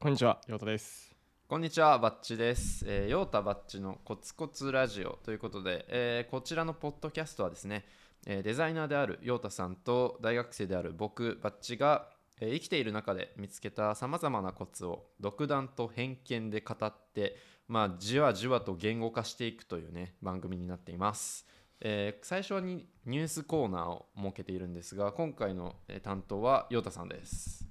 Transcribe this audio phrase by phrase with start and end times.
[0.00, 1.12] こんにちは、ヨうタです。
[1.48, 2.84] こんにちは、バッチです。
[2.86, 7.84] えー、ヨータバッチのコツコツラジオということで、えーこちらのポッドキャストはですね、
[8.24, 12.06] えーデザイナーであるヨータさんと大学生である僕、バッチが、
[12.40, 17.34] えー生きている中で見つけたさまざまなコツを独断と偏見で語って、
[17.66, 21.44] まあ、じわじわと言語化していくというね、番組になっています。
[21.80, 25.74] えー最初にニュースコーナーを設けているんですが、今回の
[26.04, 27.67] 担当はヨータさんです。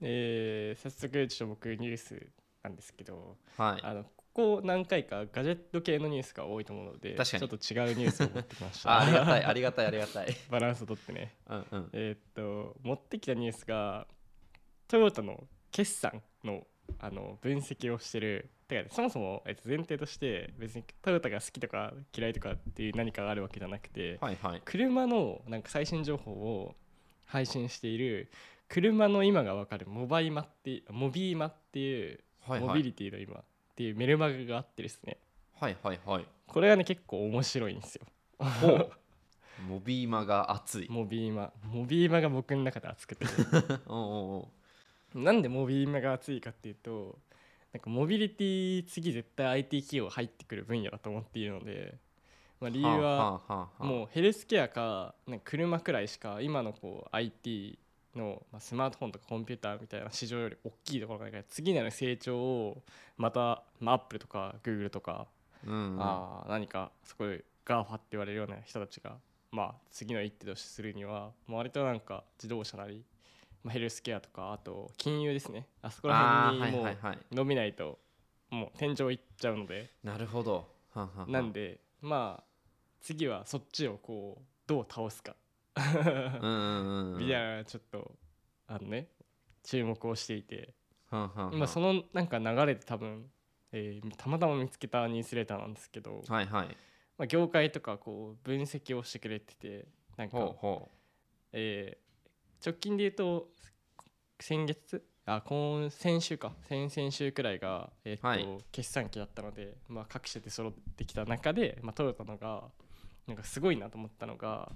[0.00, 2.26] えー早速、ちょっと僕、ニュース
[2.62, 3.80] なんですけど、はい。
[3.84, 9.00] あのここ何回かガジェット系のニュースが多いと思うので、確かにちょっと違うニュースを持ってきましあた。
[9.02, 10.28] ありがたい、ありがたい、ありがたい。
[10.50, 11.34] バランスをとってね。
[11.48, 11.90] うんうん。
[11.92, 14.06] えーっと、持ってきたニュースが、
[14.86, 16.66] トヨタの決算の
[17.00, 18.50] あの分析をしてる。
[18.68, 24.62] てかね、そもそも、えっと、前提として別にトヨタが好きとか嫌いとかっていう何かがあるわけじゃなくて、はいはい。
[24.64, 26.76] 車のなんか最新情報を
[27.24, 28.30] 配信している
[28.68, 33.44] 車の今が分かるモバイマってモビーマっていうはいはいモビリティの今っ
[33.74, 35.18] ていうメルマガがあってですね
[35.60, 36.26] はいはいはい。
[36.46, 38.06] これがね結構面白いんですよ。
[39.68, 40.86] モビーマが熱い。
[40.88, 43.26] モビーマモビーマが僕の中で熱くて
[45.14, 47.18] なんでモビーマが熱いかっていうと
[47.72, 51.98] なんかモビリティ次絶対 IT 企業入ってくる分野だと思っているので、
[52.60, 57.78] まあ、理由はもうヘルスケアかなんか車くらいしか今のこう IT
[58.14, 62.82] の、まあ、スマートフォンとかコンピューターみたいな市場より大きいところが次なる成長を
[63.16, 65.26] また、まあ、アップルとかグーグルとか、
[65.66, 69.16] うんうんあー何かそこで GAFA って言われるような人たちが、
[69.50, 73.04] まあ、次の一手としてするには、まあ、割となんか自動車なり、
[73.64, 76.84] まあ、ヘルスケアとかあと金融ですねあそこら辺にも。
[76.84, 76.96] う
[77.32, 77.98] 伸びないと
[78.50, 79.90] もう天井いっちゃうので。
[80.02, 80.68] なるほど。
[81.26, 82.44] なんでまあ
[83.00, 85.34] 次はそっちをこうどう倒すか。
[87.18, 88.16] みたいなちょっと
[88.66, 89.08] あのね
[89.62, 90.74] 注目をしていて。
[91.10, 93.30] そのなんか流れで多分、
[93.72, 96.66] えーたまたま見つけたニュースレターなんですけど、はいはい。
[97.16, 99.88] まあ、業界とかこう分析をしてくれてて
[100.18, 100.90] なんかほ
[101.52, 103.48] えー直近で言うと
[104.38, 105.02] 先月？
[105.24, 106.52] あ今先週か。
[106.68, 108.46] 先々週くらいが、えーっとはい。
[108.70, 112.64] 決算期だったので、まあ、各社で揃ってきた中で、まあ、トヨタのが
[113.26, 114.70] なんかすごいなと思ったのが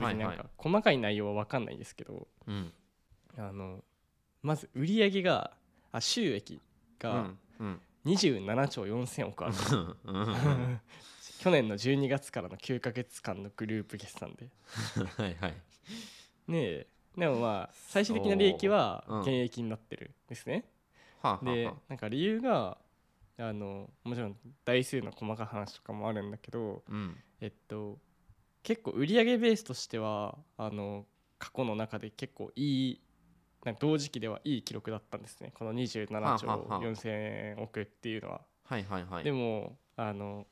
[0.00, 2.52] になんはいはか細かい内容は分かんないんですけど、う。
[2.52, 2.72] うん。
[3.36, 3.82] あの
[4.42, 5.52] まず売上が
[5.92, 6.60] あ収益う
[6.98, 7.80] がんうん。
[8.04, 9.54] 27兆4000億ある、
[10.04, 10.16] うん。
[10.16, 10.80] うん。
[11.40, 14.50] 去年の12月からの9ヶ月間のグループ決算で。
[15.16, 15.54] はいはい。
[16.48, 16.86] ねえ。
[17.16, 20.64] でもまあ最終的な利益は減益になってるんですね、
[21.22, 22.76] はあはあではなんか理由が
[23.38, 27.16] あのもちろん台数の細かい話とかもあるんだけどあうん。
[27.40, 27.98] えっと
[28.64, 31.04] 結構売上ベースとしてはあの
[31.38, 33.00] 過去の中で結構いい
[33.64, 38.40] なんか同時期ではいい記録だったんですねこの27兆はあはあはあ4000億っていうのは。
[38.64, 39.24] はいはいはい。
[39.24, 40.46] でもあの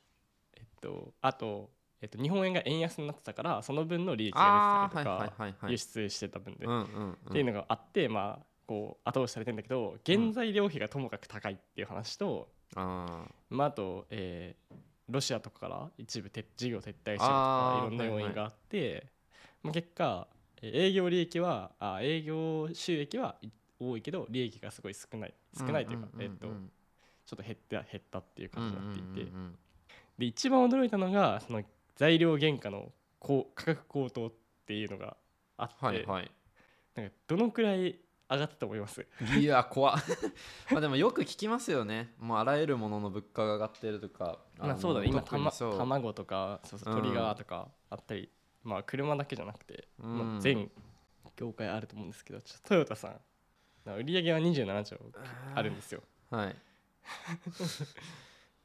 [0.55, 5.77] えっとあと、えっと、日本円が円安になってたからその分の利益が出てたりとかはいはいはい輸。
[5.77, 7.11] 出してた分で、うんうんうん。
[7.13, 14.75] っていうのがあってまあこう後押しされてんだけど原材料費がともかく高いっていう話と、あまあ、あと、えー
[15.09, 19.07] ロシアとかから一部撤事業撤退したりとかいろんな要因があって、
[19.61, 20.27] まあ、結果
[20.61, 23.49] えー営業利益はあ営業収益はい
[23.79, 25.59] 多いけど利益がすごい少ないあ。
[25.59, 26.47] 少ないというか、えっと
[27.25, 29.31] ちょっと減った減ったっていう感じになっていて、
[30.17, 31.63] で一番驚いたのがその
[31.95, 34.31] 材料原価のこう価格高騰っ
[34.65, 35.15] ていうのが
[35.57, 36.31] あって、はいはい。
[36.95, 39.05] なんかどのくらい上がったと思います。
[39.37, 40.03] いや怖っ。
[40.71, 42.13] まあでもよく聞きますよね。
[42.19, 44.39] もうあらゆるものの物価が上がってるとか。
[44.57, 45.07] のまあそうだね。
[45.07, 47.01] 今たま卵とかそうそううん。
[47.01, 48.29] 鶏ガーとかあったり、
[48.63, 50.17] まあ車だけじゃなくて、うん。
[50.33, 50.71] まあ、全
[51.35, 53.19] 業界あると思うんですけどちょっとトヨタさん。
[53.85, 54.97] な売り上げは27兆
[55.55, 56.01] あるんですよ。
[56.29, 56.55] はい。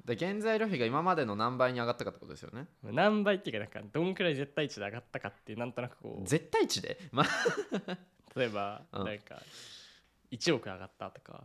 [0.05, 2.67] で原材料費が今までの何倍に上がったかってことですよね。
[2.83, 6.27] 何倍っていうかなんかどんくらい絶対値で上がったかってなんとなくこう。
[6.27, 6.99] 絶対値で？
[7.13, 7.25] ま
[7.89, 7.99] あ
[8.37, 9.05] 例えばうん。
[9.05, 9.43] なんか
[10.31, 11.45] 1億上がったとか。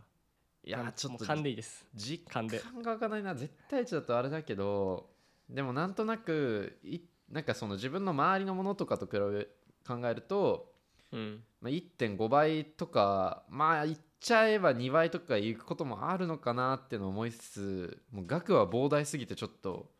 [0.66, 1.84] いやちょっと勘でいいです。
[1.94, 2.58] 実勘で。
[2.58, 3.34] 感が湧かないな。
[3.34, 5.10] 絶対値だとあれだけど
[5.48, 7.00] でもなんとなくい
[7.30, 9.48] なんかその自分の周りのものとかと比べ
[9.86, 10.72] 考えると、
[11.12, 11.42] うん。
[11.60, 19.90] まあ、1.5倍とかまあ言っちゃえば2倍とかいくこともあるのかなっていうのを思いつつもう額は膨大すぎてちょっと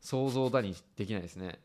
[0.00, 1.60] 想像だにできないですね。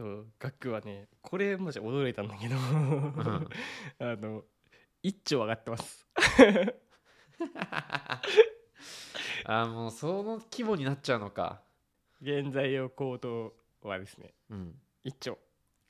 [0.00, 2.56] そう額はねこれマジ驚いたんだけど。
[4.00, 4.44] あの
[5.02, 6.08] 1兆上がってます。
[9.44, 11.62] あーもうその規模になっちゃうのか。
[12.24, 15.38] 原材料高騰はですねうん、1兆。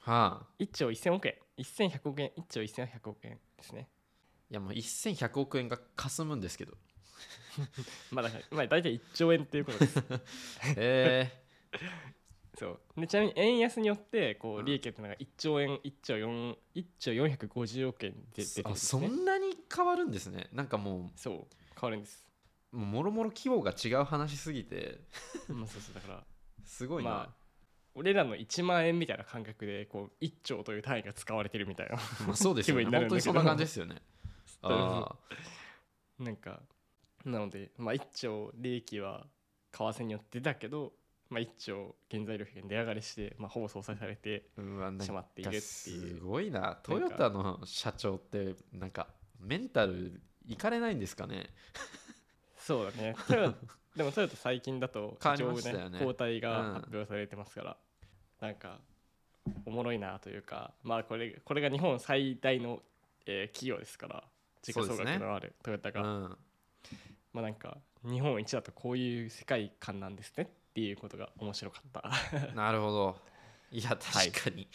[0.01, 1.39] は1兆1000億円。
[1.59, 2.31] 1100億円。
[2.31, 3.89] 1兆1100億円ですね。
[4.51, 6.77] いやもう1100億円が霞むんですけど。
[8.11, 10.03] まあだから、まあ、大体1兆円っていうことです。
[10.77, 11.45] え
[12.59, 13.01] そう。
[13.01, 14.65] でちなみに円安によってこううん。
[14.65, 19.09] 利益ってのが1兆円1兆4 1兆450億円で出てるんあですね。
[19.09, 20.49] そんなに変わるんですね。
[20.53, 21.47] なんかもそう。
[21.81, 22.25] 変わるんです。
[22.73, 25.01] うもうもろもろ規模が違う話すぎて。
[25.49, 25.95] まあそうそう。
[25.95, 26.25] だから
[26.65, 27.41] すごいな、まあ
[27.95, 32.85] 俺らの1万円みたいな感覚でこう1兆という単位が使われてるみたいなまあそうですよね。
[32.85, 33.97] 気分になるん本当にそんな感じですよね。
[34.63, 35.17] あ
[36.19, 36.63] なんか
[37.25, 39.27] なので、まあ、1兆利益は
[39.73, 40.93] 為替によってだけど、
[41.31, 44.51] まあ、1兆原材料費が値上がりして、まあ、ほぼ相殺されて
[45.01, 45.91] しまっているっていす
[46.21, 46.77] うごいな。
[46.83, 49.07] トヨタの社長ってなんか
[49.39, 51.47] メンタルいかれないんですかね？
[52.59, 53.15] そうだね。
[53.97, 55.99] でもトヨタ最近だと変わりましたよね。
[56.01, 56.75] 交代がうん。
[56.75, 57.77] 発表されてますから、
[58.41, 58.81] なんか
[59.65, 62.83] おもろいなというかまあこれこれが日本最大の、
[63.27, 64.25] えー企業ですから
[64.63, 66.39] 時価総額のあるトヨタうが、ん。
[67.33, 72.11] まあなんか日本一だとこういう世界観なんですねっていうことが面白かった。
[72.55, 73.17] なるほど。
[73.71, 74.69] いやはい確かに、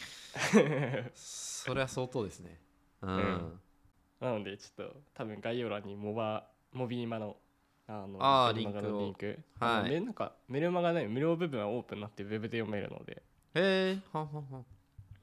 [1.14, 2.58] それは相当ですね。
[3.02, 3.60] うん、うん。
[4.20, 7.36] なのでちょっと多分概要欄にモバモビーマの
[7.86, 8.78] あのあリンク。
[8.78, 10.00] をリンクはい。
[10.00, 13.22] なんかメルマガね無料部分はオープンになってウェブで読めるので。
[13.54, 14.66] へえはんはんはん。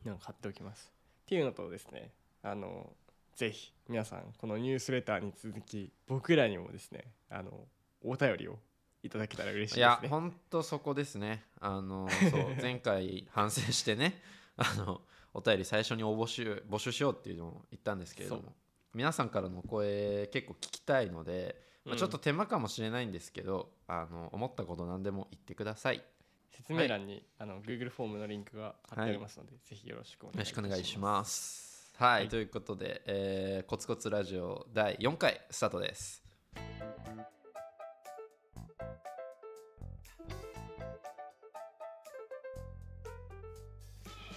[0.04, 0.92] なんか貼っておきます。
[1.24, 2.12] っていうのとですね
[2.44, 2.94] あの
[3.36, 7.68] ぜひ皆さんこのニュースレターに続き僕らにもですねあの
[8.04, 8.60] お便りを
[9.04, 10.10] いただけたら嬉しいいやですね。
[10.10, 11.44] ほんとそこですね。
[11.60, 14.22] あのそう 前回反省してね
[14.58, 15.02] あの
[15.34, 18.56] お便り最初に応募し募集しようっていうのを言ったんですけれども
[18.94, 22.00] 皆さんからの声結構聞きたいので、まあ、うん。
[22.00, 25.98] ちょっと手間かもしれないんですけど、あの思ったこと何でも言ってください。
[25.98, 26.04] よ
[26.52, 31.92] 説明欄に、あの Google フォームのリンクが貼ってありますので、ぜひよろしくお願いしくお願いします。
[31.98, 36.24] はい、はいということで、えーコツコツラジオ第4回スタートです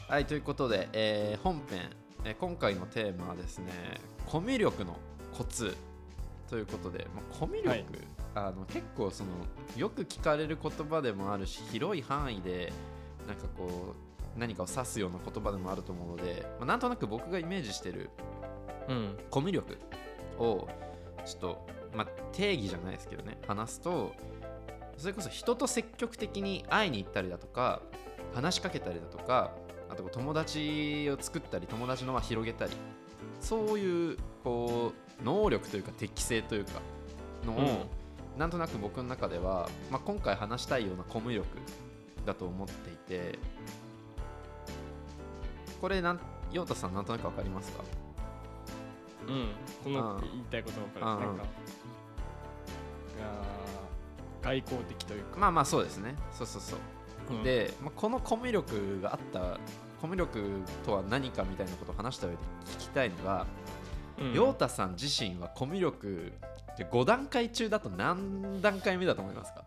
[0.08, 1.80] はいということで、えー本編、
[2.24, 3.72] えー今回のテーマはですね
[4.24, 4.96] コミュ力の
[5.36, 5.76] コツ
[6.48, 7.84] ということで、まあ、コミュ力、はい。
[8.36, 9.30] あの結構その
[9.76, 12.72] よく聞かれる言葉でもあるし広い範囲で
[13.26, 13.94] なんかこ
[14.36, 18.10] う何かを指すような言葉でもあると思うので、まあ、なんとなく僕がイメージしてる
[18.88, 19.16] うん。
[19.30, 19.76] コミュ力
[20.38, 20.68] を
[21.24, 24.14] ちょっと、まあ、定義じゃないですけどね話すと
[24.98, 27.82] それこそ人と積極的に会いに行ったりだとか
[28.34, 29.50] 話しかけたりだとか
[29.88, 32.72] あと友達を作ったり友達の輪広げたり
[33.40, 36.72] そういうこう能力というか適性というか
[37.44, 37.86] のを、
[38.36, 41.46] なんとなく僕の中では、まあ、今回話したいようなコミュ力
[42.24, 43.38] だと思っていて
[45.80, 46.20] これなん
[46.52, 47.84] 陽太さんなんとなく分かりますか？
[49.28, 49.48] うん、
[49.84, 51.28] このうん言いたいことわかる。
[51.28, 51.44] うんなんか、
[54.42, 55.38] 外交的というか。
[55.38, 56.14] まあまあそうですね。
[56.32, 56.78] そうそうそう
[57.34, 59.58] うん、で、まあ、このコミュ力があった
[60.00, 62.38] コミュ力とは何かみたいなことを話した上で
[62.78, 63.46] 聞きたいのが
[64.18, 64.32] うん。
[64.32, 66.32] 陽太、さん自身はコミュ力
[66.78, 69.64] で5段階中だと何段階目だと思いますか？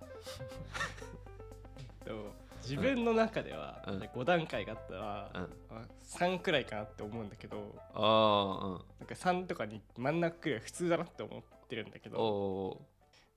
[2.05, 3.99] でも自分の中ではうん。
[3.99, 5.41] 5段階があったら、うん。
[5.77, 12.81] あ3くらいかなって思うんだけど、あなんか3とかに真ん中くらい普通だなって思ってるんだけど、お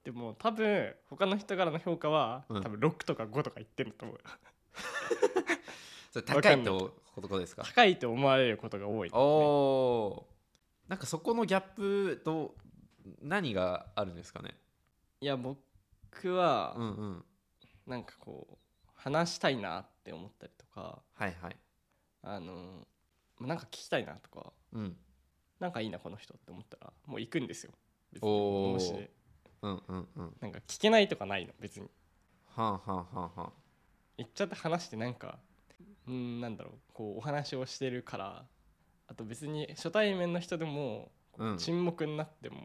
[0.05, 2.63] でも多分他の人からの評価は、うん。
[2.63, 4.19] 多分6とか5とか言ってると思う。
[6.11, 6.93] それ高いってこ
[7.29, 7.63] とですか？
[7.63, 10.91] 高いと思われることが多い、おおー。
[10.91, 12.55] なんかそこのギャップと
[13.21, 14.55] 何があるんですかね？
[15.21, 17.25] いや僕は、うんうん。
[17.87, 18.57] なんかこう
[18.95, 21.57] 話したいなって思ったりとかはいはい。
[22.23, 22.87] あの
[23.41, 24.97] なんか聞きたいなとかうん。
[25.61, 27.73] なんかいいなこの人って思ったらもう行くんですよ。
[28.13, 28.73] 別におー。
[28.73, 29.11] もし
[29.63, 30.37] うんうんうん。
[30.41, 31.89] なんか聞けないとかないの別に。
[32.55, 33.53] はあはあはあはあ。
[34.19, 35.39] 行っちゃって話してなんか
[36.07, 38.45] うんなんだろうこうお話をしてるから
[39.09, 41.59] あと別に初対面の人でもこううん。
[41.59, 42.57] 沈黙になっても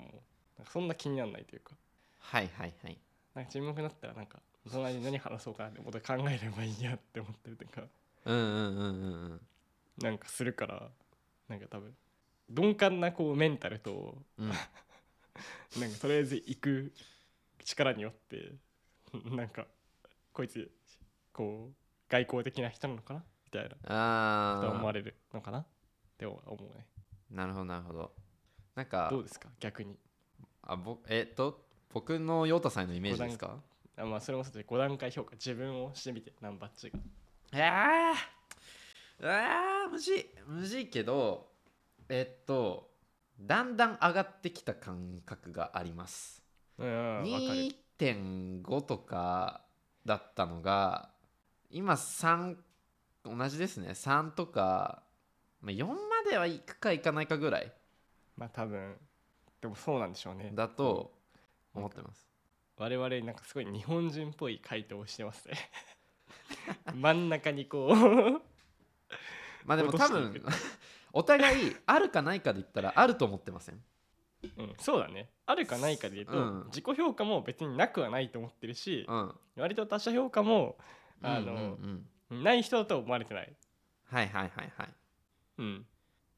[0.57, 1.75] なんかそんな気にならないというか。
[2.19, 2.97] はいはいはい。
[3.33, 7.83] なんか沈黙になったらなんかその間に何話そうかなってこと考えればいいやって思ってるというか。
[8.25, 9.41] うんうんうんうんうん。
[9.99, 10.89] なんかするから
[11.47, 11.95] なんか多分
[12.49, 14.51] 鈍感なこうメンタルとうん
[15.79, 16.93] なんかとりあえず行く
[17.63, 18.53] 力によって
[19.35, 19.67] なんか
[20.33, 20.71] こいつ
[21.33, 21.75] こう
[22.09, 23.23] 外交的な人なのかな？
[23.45, 23.69] みたいな。
[24.61, 25.59] と思わあれるのかな？
[25.59, 25.65] っ
[26.17, 26.87] て思うね。
[27.31, 28.15] あなるほどなるほど。
[28.75, 29.49] なんかどうですか？
[29.59, 29.97] 逆に。
[30.61, 33.61] あぼえっと僕の陽太さんへのイメージですか？
[33.97, 36.99] あまあそれもそうで5段階評価自分をしてみてナンバッチが。
[37.53, 41.51] あーあーむずいむずいけど
[42.09, 42.86] えっと
[43.39, 46.43] だんだん上がってきた感覚があります。
[46.77, 47.31] うんわかる。
[47.99, 49.61] 2.5とか
[50.05, 51.09] だったのが
[51.69, 52.55] 今3
[53.23, 53.89] 同じですね。
[53.89, 55.03] 3とか、
[55.61, 55.93] まあ、4ま
[56.29, 57.71] ではいくかいかないかぐらい。
[58.37, 58.95] まあ多分。
[59.61, 60.51] でもそうなんでしょうね。
[60.53, 61.11] だと
[61.73, 62.27] 思ってます。
[62.77, 65.55] 我々なんかすごい日本人っぽい回答をしてますね。
[66.93, 67.93] 真ん中にこう。
[69.65, 70.43] まあでも多分
[71.13, 73.81] お互いあるかないかで言ったらあると思ってません？
[74.57, 75.29] うん、そうだね。
[75.45, 76.63] あるかないかで言うと、うん。
[76.67, 79.35] 自己評価も別になくはないと思ってるし、うん。
[79.57, 80.77] 割と他者評価も
[81.21, 82.43] あの、うんうんうん。
[82.43, 83.53] ない人だと思われてない。
[84.05, 84.89] はいはいはいはい。
[85.57, 85.85] うん。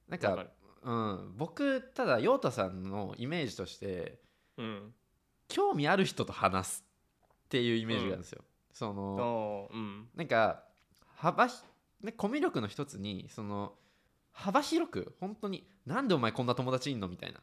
[0.07, 0.45] なんか
[0.81, 4.19] うん、僕ただ陽太さんのイメージとして
[4.57, 4.93] うん。
[5.49, 6.85] 興味ある人と話す
[7.45, 10.07] っていうイメージがあるんですよ、そのおーうん。
[10.15, 10.63] なんか
[11.15, 11.55] 幅ひ、
[12.01, 13.73] ね、コミュ力の一つにその
[14.39, 17.39] 幅広く本当になんでお前こんな友達いんのみたいな。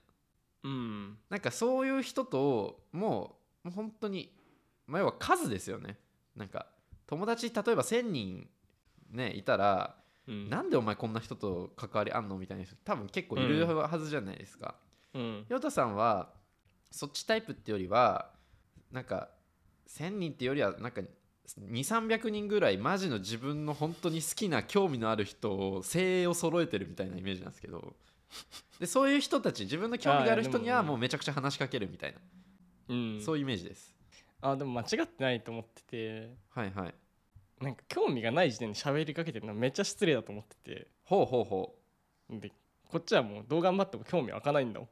[0.64, 1.18] うん。
[1.28, 4.32] なんかそういう人ともうもう本当に、
[4.86, 5.98] まあ、要は数ですよね。
[6.34, 6.66] なんか
[7.06, 8.48] 友達例えば1,000人
[9.10, 10.48] ねいたらうん。
[10.48, 14.76] なんでお前こんな人と関わりあんのみたいな人多分結構いるはずじゃないですか。
[15.12, 15.44] うん。
[15.50, 16.32] ヨタさんは
[16.90, 18.30] そっちタイプってよりは
[18.90, 19.28] なんか
[19.86, 21.02] 1,000人ってよりはなんか
[21.60, 27.94] 2300人ぐらいマジの自分の本当に好きな興味のある人を精鋭を揃えてるみたいなイメージなんですけど。
[28.80, 32.18] でそういう人たち自分の興味がある人にはももうめちゃくちゃ話しかけるみたいな、
[32.88, 33.22] うん。
[33.22, 33.94] そういうイメージです。
[34.42, 36.36] あでも間違ってないと思ってて。
[36.50, 36.94] はいはい。
[37.60, 40.88] なんか興味がない時点で喋りかけてるのはめっちゃ失礼だと思ってて。
[41.04, 41.78] ほうほうほ
[42.28, 42.52] で
[42.88, 44.88] こっちはもうどう頑張っても興味湧かないんだもん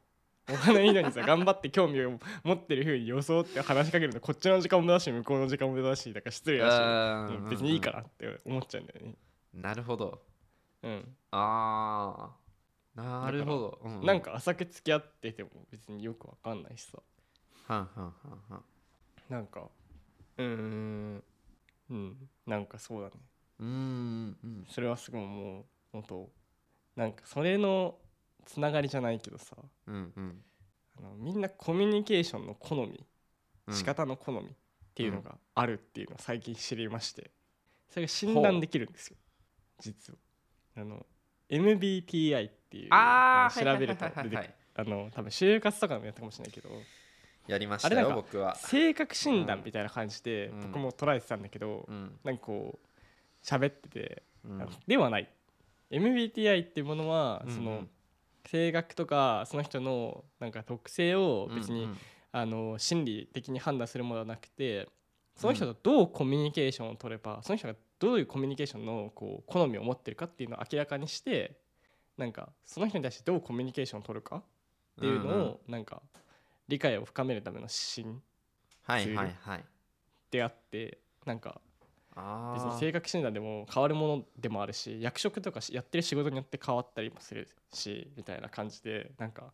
[0.51, 6.61] お金いいのにさ頑張って興味を持ってる風に装って話しかけるのこっちの時間もだし向こうの時間もだしだから失礼う。
[6.61, 9.15] だし別にいいかなって思っちゃうんだよね
[9.53, 10.21] なるほど。
[10.83, 12.29] うんあ
[12.97, 13.01] あ。
[13.01, 13.79] なるほど。
[13.83, 16.99] ううなんか浅く付き合ってても別によくわかんないしさ
[17.67, 18.63] はんはんはんはん。
[19.29, 19.67] なんか
[20.37, 21.23] うーん
[21.89, 23.13] うんなんかそうだね
[23.59, 26.29] うーんうんそれはすごいもう本当
[26.95, 27.95] なんかそれの
[28.45, 29.55] つながりじゃないけどさ
[29.87, 30.41] うんうん。
[30.97, 33.05] あのみんなコミュニケーションの好み
[33.67, 33.73] うん。
[33.73, 34.41] 仕方の好みっ
[34.93, 37.31] ていうのがあるっていうのを最近知りまして
[37.89, 39.17] それが診断できるんですよ。
[39.79, 40.19] 実は。
[40.77, 41.05] あの
[41.49, 46.69] MBTI っていうあ調べると出てあの多分就活とかもやったかもしれないけど
[47.47, 48.55] やりましたよ僕は。
[48.55, 50.61] 性格診断みたいな感じでうん。
[50.61, 52.19] 僕も捉えてたんだけど、うん。
[52.23, 54.67] なんかこう喋ってて、うん。
[54.87, 55.29] ではない。
[55.91, 57.55] MBTI っていうものは、うんうん。
[57.55, 57.87] その
[58.49, 61.97] 性格とかその人のなんか特性を別に、うんうん。
[62.37, 64.89] あの心理的に判断するものではなくて
[65.37, 71.57] その人とどうコミュニケーションを取れば、その人がどういうコミュニケーションのこう好みを持ってるかっていうのを明らかにして
[72.17, 74.43] なんかその人に対してどうコミュニケーションを取るかっ
[74.99, 75.41] ていうのうんうん。
[75.43, 76.01] をなんか
[76.67, 78.21] 理解を深めるための指針。
[80.31, 81.74] であってなんかあ
[82.15, 82.77] 別にあ。
[82.79, 89.51] 性格診断でも変わるものでもあるし役職とかしやってる仕事によって変わったりもするしみたいな感じでなんか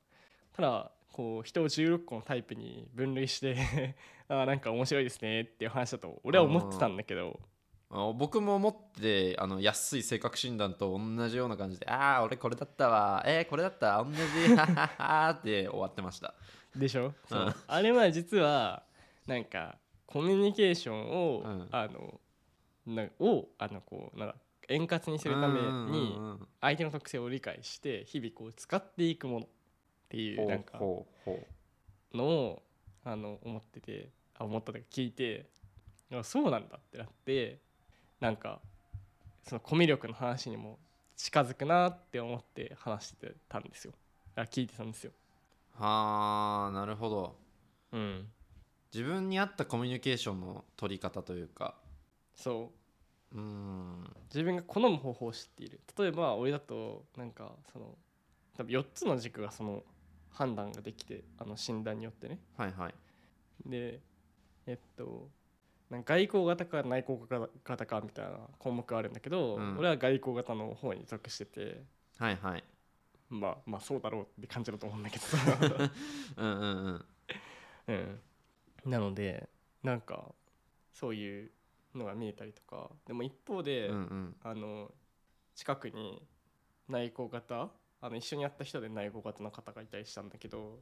[0.53, 3.95] ただこう人を16個のタイプに分類して
[4.29, 7.39] あーなんか面白いですねっていう話だと俺は思ってたんだけど。
[7.93, 13.21] あ僕も思ってあの安い性格診断と同じような感じで「ああ俺これだったわ。
[13.25, 14.55] えー、これだった同じ。
[14.55, 16.33] ははは」って終わってました。
[16.73, 17.55] でしょ、うん。
[17.67, 18.83] あれは実は
[19.27, 21.67] なんかコミュニケーションを、うん。
[21.69, 22.21] あの
[22.95, 24.35] なをあのこうなんか
[24.69, 25.59] 円滑にするため
[25.91, 26.17] に
[26.61, 29.49] 相手の特性を理解して日々こう使っていくものっ
[30.09, 30.79] ていうなんか
[32.13, 32.63] のを
[33.03, 35.45] あの思っててあ思ったとか聞いて
[36.13, 37.59] あそうなんだってなって
[38.19, 38.59] なんか
[39.43, 40.77] そのコミュ力の話にも
[41.15, 43.93] 近づくなって思って話してたんですよ。
[44.35, 45.11] あ聞いてたんですよ。
[45.73, 47.35] はあなるほど。
[47.91, 48.27] うん。
[48.93, 51.75] 自分に合ったコミュニケーションの取り方というか。
[52.35, 52.71] そ
[53.33, 54.03] うん。
[54.33, 55.79] 自分が好む方法を知っている。
[55.97, 57.97] 例えば俺だとなんかその
[58.57, 59.83] 多分4つの軸がその
[60.29, 62.39] 判断ができてあの診断によってね。
[62.57, 62.93] はいはい。
[63.65, 63.99] で
[64.65, 65.29] えっと
[65.89, 67.27] なんか外交型か内向
[67.65, 69.77] 型かみたいな項目があるんだけど、うん。
[69.77, 71.83] 俺は外交型の方に属してて。
[72.17, 72.63] はいはい。
[73.29, 75.25] まあまあそうだろうって感じだと思うんだけど。
[75.25, 75.37] さ、
[76.37, 77.05] うんうんうん。
[77.87, 78.21] うん、
[78.85, 79.49] なので
[79.83, 80.33] なんか
[80.93, 81.51] そういう
[81.95, 82.89] のが見えたりとか。
[83.05, 84.35] でも一方で、うんうん。
[84.43, 84.91] あの
[85.55, 86.21] 近くに
[86.87, 87.69] 内向型
[88.01, 90.79] あの一緒にやった人で内向型の方がいたりしたんだけど。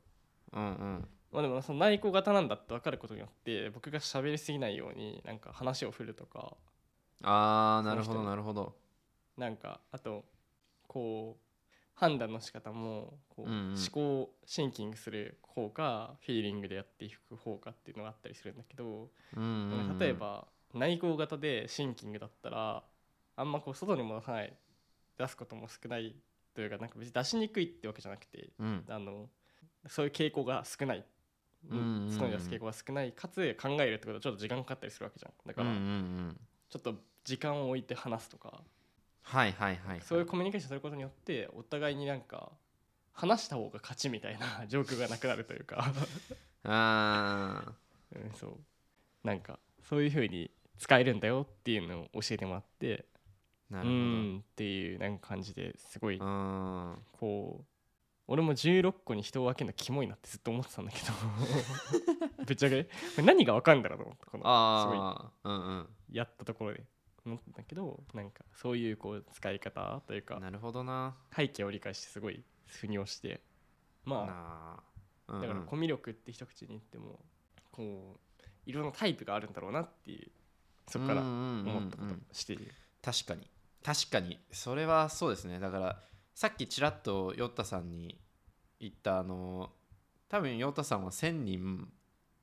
[0.54, 1.08] うんうん。
[1.32, 6.56] まあでもその内向型なんだって分かることによって僕が喋りすぎないようになんか話を振るとか。
[7.22, 8.76] ああなるほどなるほど。
[9.38, 10.26] なんかあと
[10.88, 11.50] こう
[11.94, 13.76] 判断の仕方もこう、うんうん。
[13.76, 20.00] 思考シンキングする方かフィーリングでやっていく方かっていうのがあったりするんだけど、うんうんうん。
[20.00, 22.84] 例えば内向型でシンキングだったら
[23.36, 24.54] あんまこう外にも出さない
[25.18, 26.16] 出すことも少ない
[26.54, 28.84] というかなんか別に出しにくいってわけじゃなくてうん。
[28.90, 29.30] あの
[29.88, 31.06] そういう傾向が少ない、
[31.70, 33.12] うん外に出す傾向が少ない。
[33.14, 35.32] かつ考えるってことはちょっと時間かかったりするわけじゃん。
[35.46, 35.70] だから
[36.70, 38.62] ちょっと時間を置いて話すとか。
[39.22, 40.02] はいはいはいはい。
[40.02, 42.52] そういうコミュニケーションすることによってお互いになんか
[43.14, 45.94] 話した方が勝ちみたいな 状況がなくなるというか、
[46.64, 47.74] あ
[48.16, 48.60] うん、そう。
[49.24, 50.49] なんかそういう風に
[50.80, 53.06] 使えるんだよっていうのを教えてもらって
[53.70, 53.96] なるほど。
[53.96, 56.98] んっていうなんか感じですごいうん。
[57.14, 57.66] こう
[58.28, 61.06] 俺も16個に人を分けるのキモいなってずっと思ってたんだけど
[62.46, 62.84] ぶっちゃけ？
[62.84, 64.44] これ何が分かるんだろうと思ってこの
[64.82, 65.90] すごいああうん。
[66.12, 66.84] やったところで。
[67.26, 71.16] 思ったんだけどなんかそういうこう使い方というかうんなるほどな。
[71.36, 73.42] 背景を理解してすごい腑に落ちて
[74.06, 74.84] まなあ
[75.28, 75.34] あ。
[75.34, 75.42] うんうん。
[75.42, 77.20] だからコミュ力って一口に言っても
[77.72, 80.32] こういろんなタイプがあるんだろうなっていう
[80.90, 82.72] そこから思ったことをしている。
[83.02, 83.48] 確かに。
[83.84, 84.38] 確かに。
[84.52, 85.60] それはそうですね。
[85.60, 86.00] だから
[86.36, 88.20] さっきちらっとヨッタさんに
[88.80, 89.72] 言ったあの
[90.28, 91.88] 多分ヨッタさんは1000人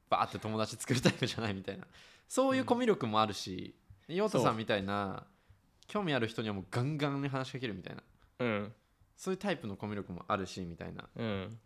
[0.08, 1.86] バーって友達作るタイプじゃないみたいな。
[2.28, 3.74] そういうコミュ力もあるし、
[4.08, 5.24] ヨッタさんみたいな
[5.86, 8.02] 興味ある人にはもうガンガンに話しかけるみたいな。
[8.40, 8.72] うん
[9.16, 11.08] そういうタイプのコミュ力もあるしみたいな。
[11.16, 11.58] うん。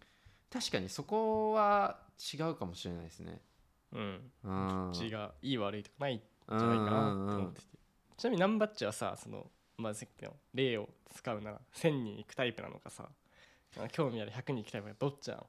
[0.53, 1.99] 確かにそこは
[2.33, 3.41] 違うかもしれないですね。
[3.93, 4.21] うん。
[4.45, 4.93] うん。
[5.43, 7.67] いい悪いとかないんじゃないかなと思ってて。
[8.17, 9.47] ちなみにナンバッチはさその
[9.79, 13.09] まあさっきの例を使うなら1000人行くタイプなのかさ
[13.93, 15.47] 興味ある100人行くタイプがどっちなの？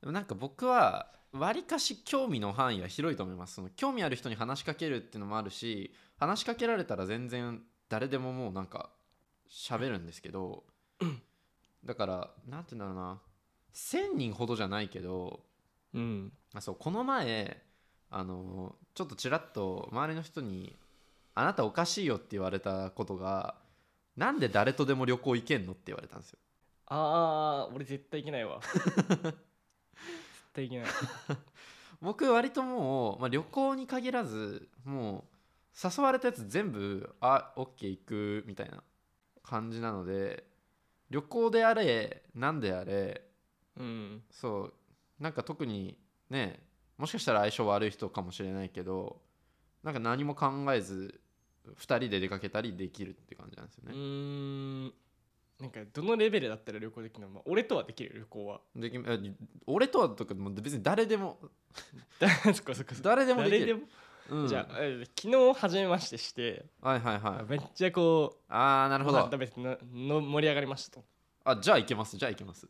[0.00, 3.56] でもなんか僕はわりかし興味の範囲は広いと思います。
[3.56, 8.90] その興味ある人に話しかけるっていうのもあるし話しかけられたら全然誰でももうなんか
[9.50, 10.64] 喋るんですけど
[11.84, 13.20] だからなんて言うんだろうな。
[13.74, 15.40] 1000人ほどじゃないけど
[15.92, 16.32] うん。
[16.54, 17.62] あそうこの前
[18.08, 20.74] あのちょっとちらっと周りの人に
[21.36, 23.54] 「あなたおかしいよ」って言われたことが
[24.16, 26.38] 「なんで誰とでも旅行行けんの?」って言われたんですよ。
[26.86, 28.60] あー俺絶対行けないわ。
[28.62, 29.36] 絶
[30.54, 30.88] 対行けない。
[32.00, 35.24] 僕割ともう、まあ、旅行に限らずも
[35.74, 38.82] う誘われたやつ全部あオッケー行くみたいな
[39.42, 40.46] 感じなので
[41.10, 43.28] 旅行であれ何であれ
[43.76, 44.24] うん。
[44.30, 44.72] そ
[45.18, 45.98] うなんか特に
[46.30, 46.65] ね
[46.98, 49.20] もしかしたら相性悪い人かもしれないけど
[49.82, 51.20] なんか何も考えず
[51.78, 53.94] 2人で出かけたりできるって感じなんですようね。
[53.94, 54.92] ーん
[55.60, 59.34] なんかどのレベルだったら旅行できるの、まあ、俺とはできる旅行はできえ
[59.66, 61.38] 俺とはとかもう別に誰でも
[63.02, 63.86] 誰でもできる。
[64.28, 67.44] うん、じゃあえ昨日初めましてして、はいはいはい。
[67.48, 69.20] めっちゃこうああなるほど。
[69.20, 71.04] 食べてのの盛り上がりましたと
[71.44, 72.68] あじゃあ行けますじゃあ行けます。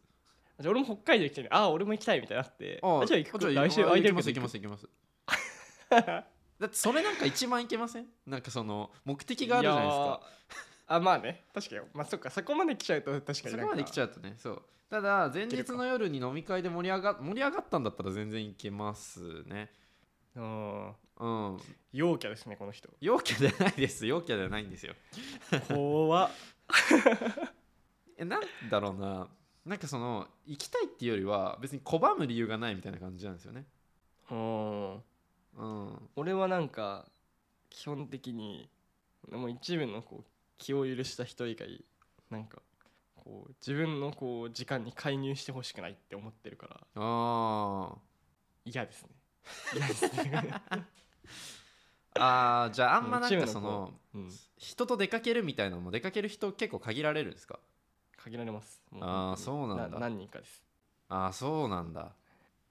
[0.58, 1.50] じゃあ俺も北海道行きたいね。
[1.52, 2.80] ああ俺も行きたいみたいになって。
[2.82, 4.88] ああじゃあ行くじゃあ来週あ空いてる行きけどます行きます行
[5.92, 6.26] きます。
[6.58, 8.06] だってそれなんか一番いけません？
[8.26, 10.20] なんかその目的があるじゃないですか。
[10.88, 11.44] あまあね。
[11.52, 11.80] 確かに。
[11.92, 12.30] まあそっか。
[12.30, 14.34] そこまで来ちゃうと確かにそこまで来ちゃゃうとね。
[14.38, 14.62] そう。
[14.88, 19.70] ただ前日の夜に飲み会で盛り上が盛り上がったんだったら全然いけますね。
[20.36, 20.88] ううん
[21.18, 21.60] うん。
[21.92, 22.88] 陽キャですねこの人。
[23.00, 24.06] 陽キャではないです。
[24.06, 24.94] 陽キャではないんですよ。
[25.68, 26.30] 怖っ。
[28.16, 29.28] えなんだろうな
[29.66, 33.64] なんかその行きたいっていうよりは別に拒む理由がないみたいな感じなんですよね。
[34.30, 34.92] うん。
[34.94, 37.06] うん俺はなんか
[37.70, 38.68] 基本的に
[39.30, 40.24] もう一部のこう
[40.58, 41.84] 気を許した人以外
[42.30, 42.62] なんか
[43.16, 47.94] こう自分のこう時間に介入してほしくないって思ってるからあ
[48.64, 49.08] 嫌ですね。
[49.74, 50.82] 嫌ですね、ー
[52.18, 57.58] あーじゃああんまなんかその うん、人と出かけるみたいなのも出かける人結構限られるんですか？
[58.26, 58.82] 限られます。
[58.90, 59.44] もあー本当に。
[59.44, 59.98] そうなんだ。
[59.98, 60.62] 何人かです。
[61.08, 62.12] ああそうなんだ。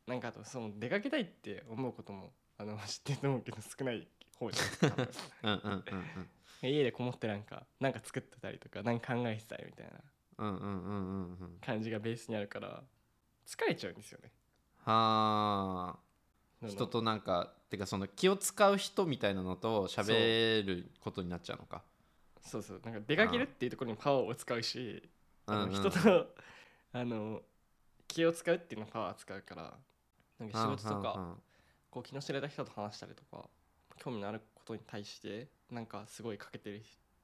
[0.07, 6.29] なんかあとその出かけたいって思うこともあの知ってると思うけど少ない方じゃないですかうんうんうんうん。
[6.69, 9.93] 家でこもってなんかなんか作ってたりとかなんか考えてたりみたいな。
[10.37, 11.57] うんうんうんうんうん。
[11.61, 12.83] 感じがベースにあるから
[13.47, 14.31] 疲れちゃうんですよね。
[14.83, 15.97] は
[16.61, 21.83] あ人となんかてかその気を使う人みたいなのと喋ることになっちゃうのか。
[22.41, 22.81] そうそう。
[22.83, 25.09] なんか出かけるっていうところにパワーを使うし
[25.47, 26.36] 人と
[26.93, 27.41] あの
[28.08, 29.73] 気を使うっていうのはパワー使うから
[30.39, 31.36] なんか仕事とか
[31.89, 33.49] こう気の知れた人と話したりとか
[33.97, 36.84] 興味のあることに対してなんかすごいかけてる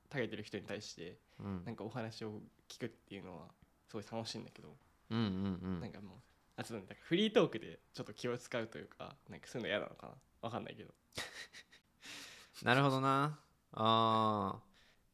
[0.10, 1.18] たげてる人に対して
[1.66, 3.46] なんかお話を聞くっていうのは
[3.88, 4.70] すごい楽しいんだけど、
[5.10, 5.82] うんうんうん。
[5.82, 6.18] なんかもう
[6.58, 10.14] あとなんかフリートークでちょっと気を使うというかなんかそういうの嫌なのかな？
[10.42, 10.94] わかんないけど。
[12.64, 13.40] なるほどな。
[13.74, 14.71] あー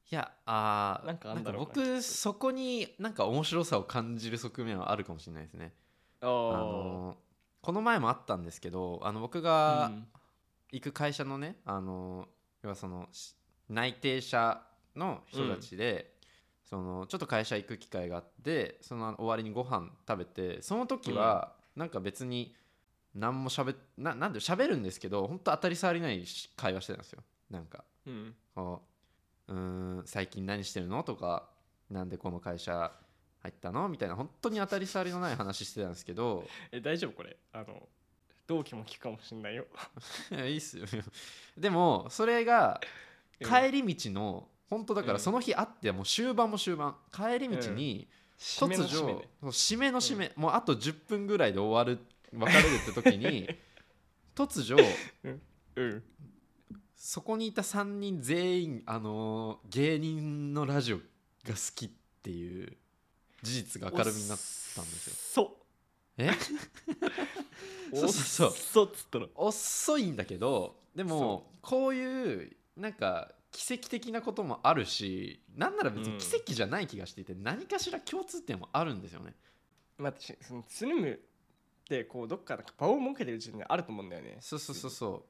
[0.09, 5.73] いやあーなんかあんだろうななんか僕そこになんか面白さを感じる側面はあるかもしれないですね。
[6.21, 7.17] ああの
[7.61, 10.07] この前もあったんですけどあの僕がうん。
[10.71, 12.27] 行く会社のねあの
[12.61, 13.35] 要はそのし
[13.69, 14.61] 内定者
[14.95, 16.13] の人たちで、
[16.63, 22.55] そのちょっと会社行く機会があってその終わりにご飯食べてその時はなんか別に
[23.13, 27.23] 何もしゃべななんで喋るんですけど本当当たり障りないし会話してたんですよ。
[27.49, 27.83] なんか。
[28.05, 28.35] うん。
[28.55, 28.81] こ
[29.47, 31.03] うん最近何してるの？
[31.03, 31.49] とか
[31.89, 32.91] なんでこの会社
[33.41, 33.87] 入ったの？
[33.89, 36.45] みたいな本当に当たり障りのない話してたんですけど。
[36.71, 37.37] え大丈夫これ？
[37.53, 37.87] あの
[38.47, 39.65] 同期も聞くかもしんないよ。
[40.31, 40.85] いやいいっすよ。
[41.57, 42.79] でもそれが
[43.39, 45.13] うん帰り道の本当だかうん。
[45.13, 46.95] らその日会ってもう終盤も終盤。
[47.11, 48.07] 帰り道に
[48.37, 49.29] 突締めの締め如ね。
[49.41, 50.31] そう締めの締め。
[50.35, 53.47] もうあと10分ぐらいで終わる別れるって時に
[54.35, 54.83] 突如
[55.75, 56.03] うん
[56.97, 61.03] そこにいた3人全員あのー芸人のラジオが
[61.49, 61.89] 好きっ
[62.23, 62.75] ていう
[63.43, 64.37] 事実が明るみになっ
[64.75, 65.13] たんですよ。
[65.15, 65.57] そ。
[66.17, 66.31] え？
[67.93, 68.11] うそうそう。
[68.11, 79.35] そうそうっつったら遅いんだけどでもこういうなんか奇跡的なこともあるしなんなら別に奇跡じゃない気がしていて、何かしら共通点もあるんですよね。
[79.99, 81.17] まあ私そのつるむっ
[81.87, 84.37] てこうどっかなんか場を設けてる時点であると思うんだよね。
[84.41, 85.25] そうそうそうそ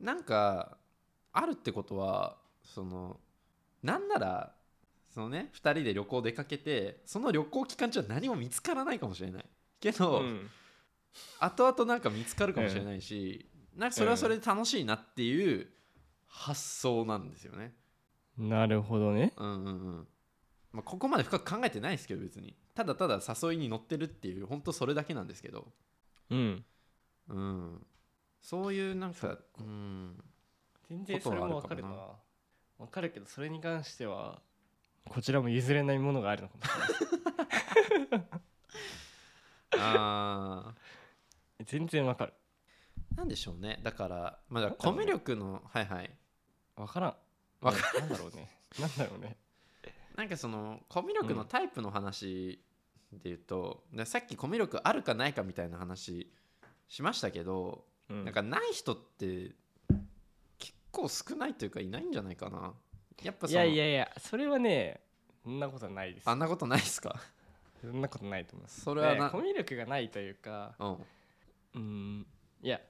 [0.00, 0.04] う。
[0.04, 0.78] なんか
[1.32, 3.20] あるってことはその
[3.82, 4.52] なんなら
[5.08, 9.44] そのね2人で旅行出かけてその旅行期間中は何も見つからないかもしれない。
[9.80, 10.50] けど、うん。
[11.40, 15.66] 後々なんか見つかるかもしれないし、なんかそれはそれで楽しいなっていう
[16.28, 17.74] 発想なんですよね。
[18.38, 19.32] なるほどね。
[19.36, 19.70] うんうんう
[20.02, 20.08] ん。
[20.72, 22.54] まあ、ここまで深く考えてないですけど別に。
[22.74, 25.66] ただただ誘いに乗ってるっていう本当それだけなんですけど、
[26.30, 26.64] うん。
[27.28, 27.86] うん、
[28.40, 30.16] そういうなんかうん
[30.90, 31.88] 全然それもわかるな。
[31.88, 32.16] ことは
[32.78, 34.42] わかるけどそれに関しては
[35.08, 38.24] こちらも譲れないものがあるのかもしれない
[39.78, 40.74] あ
[41.64, 42.32] 全然わかる。
[43.14, 43.78] ーなんでしょうね。
[43.82, 46.10] だからまあだコミュ力のはいはい。
[46.76, 47.14] わからん。
[47.60, 48.50] わかなんだろうね。
[48.78, 49.36] なんだろうね。
[50.16, 52.62] なんかそのコミュ力のタイプの話
[53.12, 56.32] で言うと、でさっきコミュ力あるかないかみたいな話
[56.88, 58.24] しましたけど、うん。
[58.24, 59.54] なんかない人って結
[60.90, 62.74] 構少ないというかいないんじゃないかな。
[63.22, 65.00] やっぱいやいやいやそれはね
[65.44, 66.28] そんなことないです。
[66.28, 67.20] あんなことないですか？
[67.80, 68.80] そんなことないと思います。
[68.82, 70.96] それはなねコミュ力がないというかうん。
[71.74, 72.26] うん
[72.62, 72.80] いや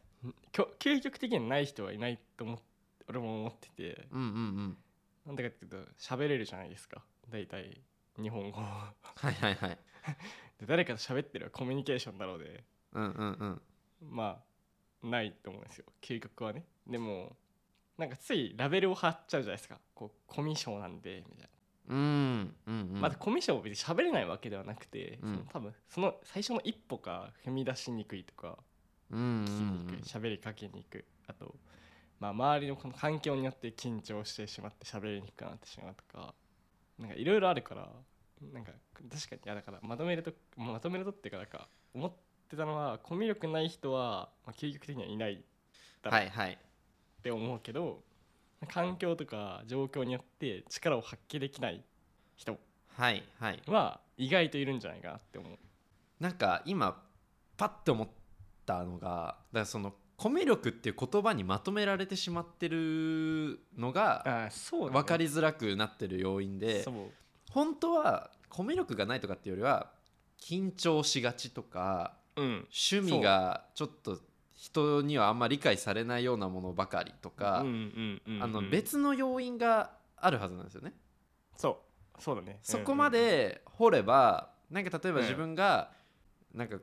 [0.53, 2.59] 究極的にはない人はいないと思っ
[3.09, 4.07] 俺も思ってて。
[4.11, 4.31] うんうんう
[4.69, 4.77] ん。
[5.27, 7.03] なんでかっていうと喋れるじゃないですか。
[7.29, 7.81] 大体
[8.21, 8.61] 日本語。
[8.61, 8.93] は
[9.25, 9.79] いはいはい。
[10.59, 12.65] で誰かと喋ってるはコミュニケーションだろうで。
[12.93, 13.63] うんうんうん。
[14.11, 14.43] ま
[15.03, 15.87] あないと思うんですよ。
[16.03, 16.65] 究極はね。
[16.87, 17.37] でも
[18.01, 19.79] なんかついラベルを貼っちゃうじゃないですか。
[19.95, 21.49] こうコミュ障なんでみたい
[21.89, 22.95] うんうんうん。
[22.95, 25.35] な、まだコミュ障は別に喋れないわけではなくて、うん。
[25.35, 28.57] その多分その最初の一歩が踏み出しにくいとか
[29.11, 31.05] うんうん聞きにくい喋、りかけにくい。
[31.27, 31.55] あと、
[32.21, 36.35] まあ、周りのこの環境によって緊張してしまって喋りにくくなってしまうとか
[36.99, 37.89] なんかいろいろあるから
[38.53, 38.73] なんか
[39.11, 42.13] 確かにいやだからまとめるとまとめるとっていうかなんか思っ
[42.49, 45.43] てたのはコミュ力ない人は、まあ、究極的にはいない
[46.03, 46.21] だろう。
[46.21, 46.59] はいはい
[47.20, 48.02] って思うけど
[48.72, 51.85] 環境とか状況によって力を発揮できない
[52.37, 52.59] 人
[52.96, 53.62] はいはい。
[53.66, 55.59] は意外といるんじゃないかなって思う。
[56.18, 57.02] なんか今
[57.56, 58.09] パッて思っ
[58.66, 66.85] たのがだからそのコミュ力っていう言葉にまとめられてしまってるのが分かりづらくなってる要因で
[67.50, 69.90] 本当はコミュ力がないとかっていうよりは
[70.38, 72.68] 緊張しがちとかうん。
[72.92, 74.18] 趣味がちょっと
[74.61, 77.64] 人にはあんまり理解されないようなものばかりとか、
[78.70, 80.92] 別の要因があるはずなんですよね。
[81.57, 81.81] そ
[82.18, 82.23] う。
[82.23, 82.59] そうだね。
[82.62, 85.25] そこまで掘ればなんか例えばうん。
[85.25, 85.90] 自分が
[86.55, 86.77] なんか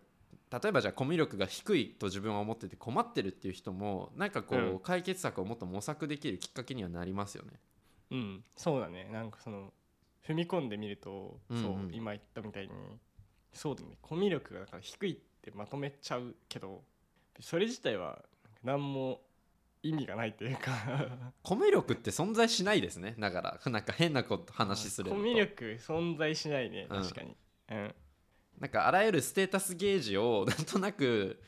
[0.60, 4.76] 例えばじゃあコミュ力が低いと自分は思ってて困ってるっていう人もなんかこうん。
[4.78, 7.52] う解決策をもっと模索できるきっかけにはなりますよね。
[8.10, 8.44] うん。
[8.56, 9.08] そうだね。
[9.14, 9.72] なんかその
[10.28, 11.64] 踏み込んでみると、うんうん。
[11.64, 12.72] そう今言ったみたいに
[13.54, 13.90] そうだね。
[14.02, 16.82] コミュ力がだから低いってまとめちゃうけど
[17.40, 18.24] それ自体は
[18.64, 19.22] 何も
[19.84, 20.72] 意味がないというか。
[21.44, 23.16] コミュ力って存在しないですね。
[23.18, 25.16] だからなんか変なこと話すると。
[25.16, 27.02] コミュ力存在しないねうん。
[27.02, 27.36] 確かに、
[27.72, 27.96] うん。
[28.60, 31.42] なんかあらゆるステータスゲージを なんとなく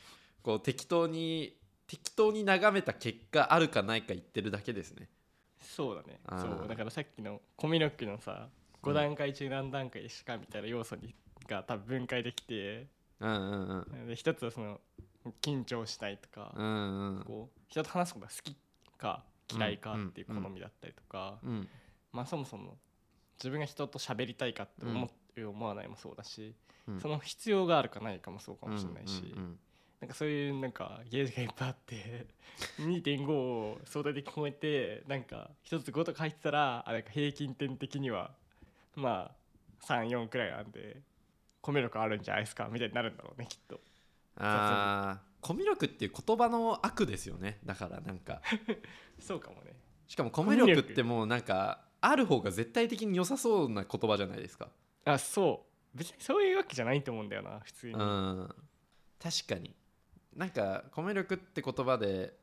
[0.44, 5.10] こう適当に適当に眺めた結果あるかないか言ってるだけですね。
[5.60, 6.20] そうだね。
[6.30, 8.50] そうだからさっきのコミュ力のさ
[8.84, 11.16] 5段階中何段階しかみたいな要素に
[11.48, 12.88] が多分分解できて。
[13.20, 14.08] うんうんうん。
[14.08, 14.80] で一つはその
[15.42, 16.66] 緊張したいとか、うん
[17.18, 17.24] うん。
[17.26, 18.56] こう人と話すことが好き
[18.98, 21.68] か嫌いかうんっていう好みだったりとか、うん
[22.12, 22.78] まあそもそも
[23.38, 26.56] 自分が人と喋りたいかって思う、思わないもそうだし、
[26.88, 27.00] うん。
[27.00, 29.60] その必要があるかないかもそうかもしれないし、うんうん
[30.00, 32.26] なんかそういうなんかゲージがいっぱいあって
[32.80, 38.32] 2.5を相対的に超えてなんか1つ5とか入ってたらあなんか平均点的には
[38.96, 41.02] まあ34くらいなんで
[41.62, 43.82] コミュ力あるんじゃないですかみたいになるんだろうねきっと
[44.40, 45.30] あー。
[45.42, 47.60] コミュ力っていう言葉の悪ですよね。
[47.66, 48.42] だからなんか。
[49.20, 49.76] そうかもね。
[50.08, 54.70] しかもコミュ力ってもうなんかある方が絶対的に良さそうな言葉じゃないですか。
[55.06, 55.98] あそう。
[55.98, 58.50] 別にそういうわけじゃないと思うんだよな普通に、うん。
[59.22, 59.76] 確かに。
[60.36, 62.38] なんかコミュ力って言葉で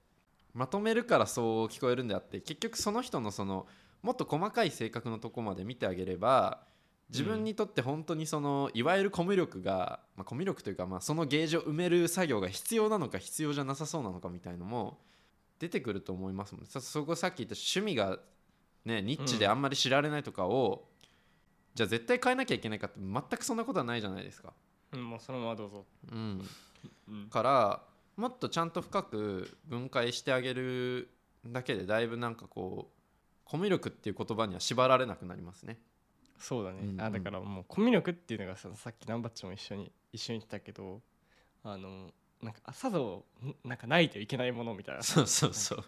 [0.52, 3.66] まとめるからそう聞こえるんであって結局その人のその
[4.02, 6.62] もっと細かい性格のとこまで見てあげれば
[7.10, 14.98] 自分にとって本当にそのいわゆるコミュ力が、まあ、コミュ力というかまあそのゲージを埋める作業が必要なのか必要じゃなさそうなのかみたいのも
[15.58, 16.66] 出てくると思いますもん。
[16.66, 18.18] そそこさっき言った趣味が
[18.84, 20.88] ねニッチであんまり知られないとかを、
[21.74, 24.52] じゃあ絶対変えなきゃいけないかって全くそんなことはないじゃないですか。
[24.92, 26.42] うん、もうそのままどうぞ、うん、
[27.08, 27.82] うん、から
[28.16, 31.10] もっとちゃんと深く分解してあげる
[31.44, 32.96] だけでだいぶなんかこう
[33.44, 35.78] コミュ力っていう言葉には縛られなくなりますね。
[36.38, 41.00] そうだね、うんうんあだからもうコミュ力っていうのがささっきナンバッチも一緒に一緒に言ってたけど
[41.64, 42.10] あの
[42.42, 45.84] なんかさぞんなんかないといけないものみたいなそうそうそう。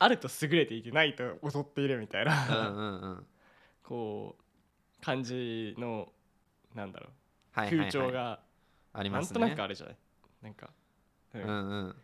[0.00, 3.26] あると優れていてないと劣っているみたいな、うんうんうん。
[3.82, 6.08] こう感じの
[6.74, 8.40] なんだろうはいはい、はい、風潮が
[8.92, 9.34] なんありますね。
[9.34, 9.96] となくあるじゃない？
[10.42, 10.70] なんか、
[11.34, 11.94] ううんん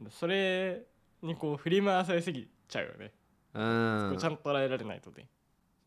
[0.00, 0.10] うん。
[0.10, 0.82] それ
[1.22, 3.12] にこう振り回されすぎちゃうよね、
[3.54, 3.60] う
[4.14, 5.26] んちゃんと捉えられないとね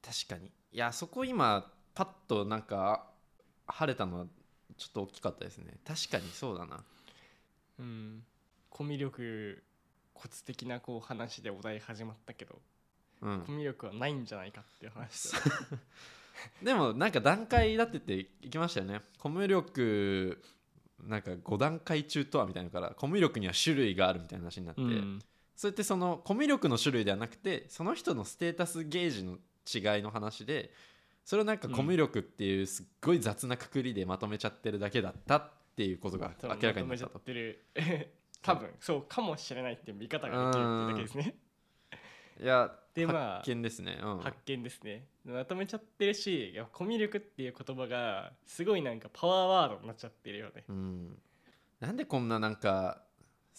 [0.01, 0.51] 確かに。
[0.71, 3.07] いやそこ今パッとなんか
[3.67, 4.25] 晴れたのは
[4.77, 5.77] ちょっと大きかったですね。
[5.85, 6.83] 確かにそうだな。
[7.79, 8.23] うん。
[8.69, 9.63] コミュ力
[10.13, 12.59] コツ的なこう話でお題始まったけど
[13.21, 13.41] うん。
[13.41, 15.39] コミュ力はないんじゃないかっていう話だ。
[16.63, 19.01] でもなんか段階だってっていきましたよね。
[19.19, 20.41] コミュ力
[21.03, 25.19] なんか5段階中とはみたいなのからコミュ力には種類があるみたいな話になって、うん。
[25.55, 29.37] それってそのコミュ力の種類ではなくてその人のステータスゲージの
[29.73, 30.71] 違いの話で
[31.23, 37.21] それをなんかコミュ力っていうすっごい雑なくくりでまとめちゃってるだけだったっていうことが明らかになったと。
[38.41, 41.35] 多分そうかもしれないっていう見方ができるだけですね。
[42.41, 43.99] いやでまあ発見ですね。
[44.01, 45.07] うん、発見ですね。
[45.23, 50.63] まとめちゃってるしコミュ力っていう言葉がすごいなんかパワーワードになっちゃってるよね。
[50.67, 51.21] うん、
[51.79, 53.03] なんでこんななんか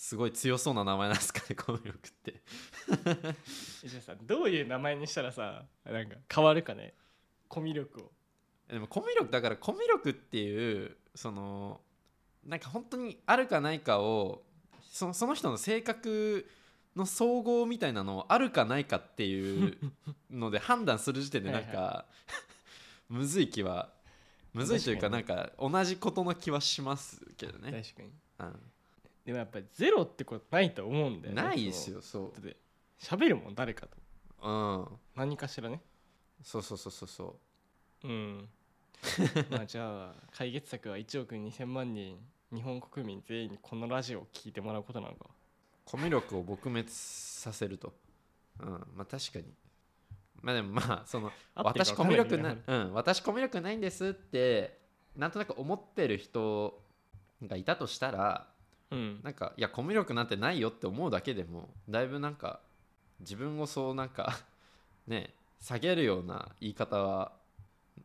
[0.02, 2.42] すごい強そうな名前なんですかねコミュ力って。
[3.84, 6.94] えじゃあさどういう名前にしたらさなんか変わるかね
[7.46, 8.10] コミュ力を。
[8.68, 11.80] でもコミュ力だからコミュ力っていうその
[12.44, 14.42] なんか本当にあるかないかを
[14.90, 16.50] そのその人の性格
[16.96, 19.78] の総合みたいなのをあるかないかっていう
[20.32, 22.06] ので判断する時点でなんかは
[23.08, 23.92] むずい気は
[24.52, 27.70] むずいというかなん確か同じことの気はしますけどね。
[27.70, 28.08] 確かに。
[28.40, 28.72] うん
[29.24, 32.56] でもやっぱりゼロってことないと思うんだよねないですよそだって
[33.00, 33.96] 喋るもん誰かと
[34.42, 34.48] う。
[34.48, 35.80] うん何かしらね
[36.42, 37.36] そうそうそうそうそ
[38.04, 38.08] う。
[38.08, 38.48] うん
[39.50, 42.18] まあじゃあ解決策は1億2000万人
[42.52, 45.26] 日本国民全員にこのラジオを聞いてもらうことなのか
[45.84, 47.92] コミュ力を撲滅させると。
[48.60, 49.52] うん、まあ確かに。
[50.40, 54.78] まあでもまあその合ってるか私コミュ力ない、うん、私コミュ力ないんですって
[55.16, 56.82] なんとなく思ってる人
[57.42, 58.51] がいたとしたら
[58.92, 59.20] うん。
[59.22, 62.60] なんかいやコミュ力なんてないよって思うだけでもだいぶなんか
[63.20, 64.38] 自分をそうなんか
[65.06, 67.32] ね下げるような言い方は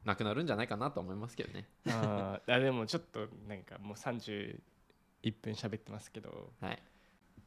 [0.06, 1.68] なくなるんじゃないかなと思いますけどね。
[1.88, 4.60] あーあでもちょっとなんかもう31
[5.42, 6.82] 分喋ってますけどはい。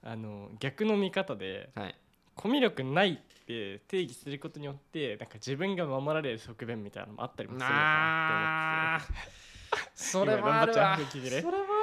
[0.02, 1.96] あの逆の見方ではい。
[2.36, 10.72] コミュ力ないって定義することによってなんか自分が守られる側面みたいなのもあったりもするのかなって思って それもあるわ。
[10.72, 11.79] 今頑張っちゃう聞いてねそれもあるわ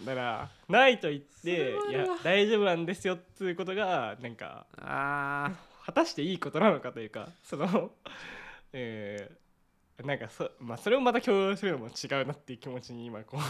[0.00, 5.52] だからないと言っていや大丈夫なんですよっていうことがなんかあ
[5.86, 7.92] 果たしていいことなのかというかその
[8.72, 9.44] えー
[10.02, 13.40] なんかそ,、まあ、それをまた共有するのも違うなっていう気持ちに今こう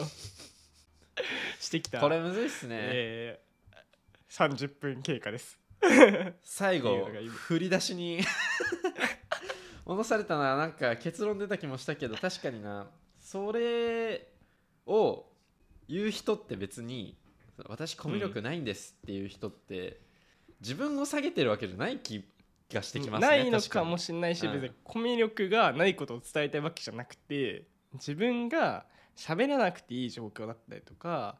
[1.60, 1.98] してきた。
[1.98, 5.58] ーこれむずいっすね、えー、30分経過です。
[6.42, 8.20] 最後振り出しに
[9.84, 12.90] 戻されたななんか結論出た気もしたけど確かにな。
[13.18, 14.26] それ
[14.86, 15.29] を
[15.90, 17.16] 言う人って別に
[17.68, 20.00] 私コミュ力ないんですっていう人って、
[20.60, 22.24] 自分を下げてるわけじゃない気
[22.72, 24.52] がしてきますねないのかもしれないし、うん。
[24.60, 31.36] 別にコミュ力がないことを伝えたいわけじゃなくて自分が喋らなくていい状況だったりとか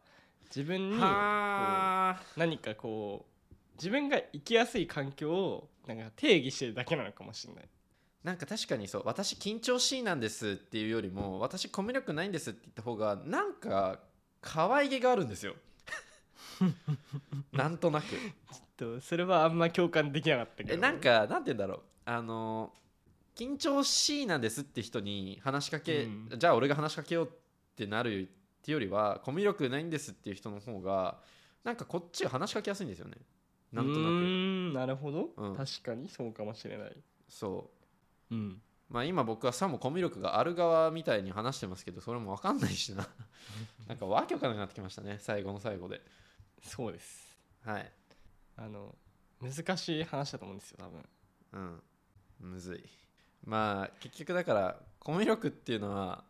[0.55, 7.69] 自分に何かこう自分が生きやすい環境をなんか定義してるだけなのかもしれない。
[8.25, 14.01] なんか確かにそう私緊張しいなんですっていうよりも私コミュ力ないんですって言った方がなんか
[14.41, 15.55] 可愛げがあるんですよ。
[17.53, 18.07] なんとなく。
[18.77, 20.75] とそれはあんま共感できなかったけど。
[20.75, 21.81] えなんかなんて言うんだろう。
[22.07, 22.73] あの
[23.37, 26.29] 緊張しいなんですって人に話しかけ、うん。
[26.39, 27.31] じゃあ俺が話しかけようっ
[27.77, 31.21] てなるっていうよりはコミュ力ないんですっていう人の方が
[31.65, 33.17] なんかこっちが話しかけやすいんですよね。
[33.73, 34.01] なんとなく。
[34.01, 35.57] うーんなるほど、うん。
[35.57, 36.97] 確かにそうかもしれない。
[37.29, 37.71] そ
[38.31, 38.35] う。
[38.35, 43.09] うんまあ今僕はさもコミュ力がある側みたいに話してますけどそれも分かんないしな。
[43.87, 46.03] なんかわけわかんなくなってきましたね最後の最後で。
[46.63, 47.39] そうです。
[47.65, 47.93] はい。
[48.57, 48.95] あの
[49.41, 51.09] 難しい話だと思うんですよ多分。
[51.53, 51.83] うん。
[52.51, 52.85] むずい。
[53.45, 56.25] まあ結局だからコミュ力っていうのは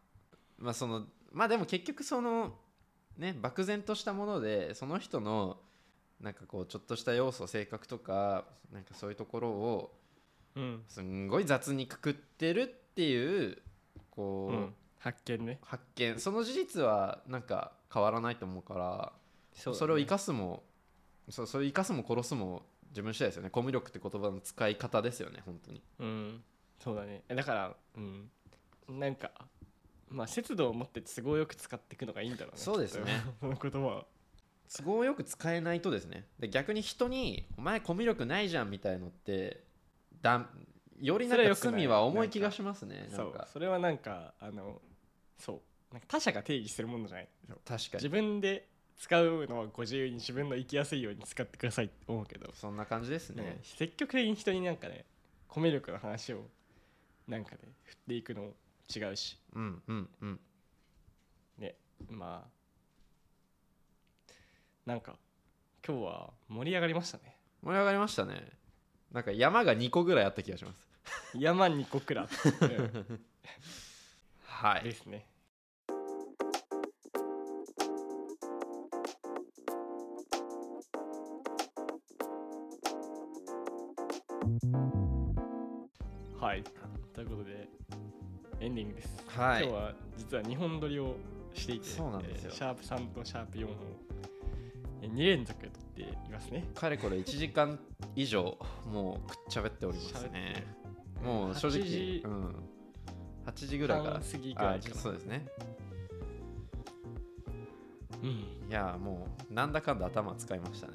[0.59, 2.59] まあそのまあでも結局その
[3.17, 5.63] ね漠然としたものでその人の
[6.21, 10.00] なんかこうちょっとした要素性格とかなんかそういうところをうん、
[10.89, 13.59] すんごい雑にくくってるっていう
[14.11, 15.59] こう、うん、発見ね。
[15.63, 16.19] 発見。
[16.19, 19.13] その事実はなんか変わらないと思うから
[19.55, 20.63] そそれを生かすも
[21.29, 23.51] そうそれを生かすも殺すも自分次第ですよね。
[23.51, 25.83] コミュ力って言葉の使い方ですよね本当に。
[26.01, 26.43] うん。
[26.83, 27.23] そうだね。
[27.29, 28.31] えだからうん。
[28.89, 29.31] なんか
[30.09, 32.61] まあ節度を持って都合よく使っていくのがいいんだろうね。
[32.61, 33.05] そうですね。
[33.05, 34.07] きっとその言葉は。
[34.77, 36.27] 都合よく使えないとですね。
[36.39, 39.65] で逆に人に「お前コミュ力ないじゃん」みたいのって
[40.23, 40.47] だ
[41.01, 43.09] よりなんかそれは重い気がしますね。
[43.11, 43.49] なそうんか。
[43.53, 44.81] それはなんかあの
[45.39, 45.61] そう。
[45.93, 47.29] なんか他者が定義するものじゃない。
[47.65, 53.43] 確か自に分で使うのはご自由に自分の生きやすいように使ってくださいって思うけど、そんな感じですね。
[53.43, 55.05] ね、積極的に人になんかね
[55.49, 56.45] コミュ力の話を
[57.27, 58.55] なんかね振っていくのも
[58.95, 59.39] 違うし。
[59.55, 60.41] うんうんうん。
[61.59, 61.77] ね
[62.09, 62.61] まあ。
[64.87, 65.17] なんか
[65.87, 67.37] 今日は盛り上がりましたね。
[67.63, 68.60] 盛り上がりましたね
[69.13, 70.89] なんか山が2個ぐらいあった気がします。
[71.37, 73.21] 山に個くらい、うん。
[74.45, 74.85] はい。
[74.85, 75.27] ですね。
[86.39, 86.63] はい。
[87.13, 87.69] ということで
[88.61, 89.65] エンディングです、はい。
[89.65, 91.17] 今日は実は2本撮りを
[91.53, 92.51] していてそうなんですよ。
[92.53, 93.71] えーシャープ3とシャープ4を
[95.03, 95.80] 2連続撮って
[96.31, 96.65] いますね。
[96.75, 97.79] かれこれ1時間
[98.17, 100.65] 以上もうくっちゃべっておりますね。
[101.23, 102.23] もう正直8時。
[102.25, 102.55] うん、
[103.47, 104.21] 8時ぐらいから。
[104.21, 105.47] ぎぐらいそうですね。
[108.23, 108.29] うん。
[108.29, 108.37] い
[108.71, 110.93] やもうなんだかんだ頭使いましたね。